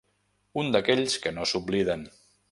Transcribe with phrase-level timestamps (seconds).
[0.61, 2.07] Un d'aquells que no s'obliden.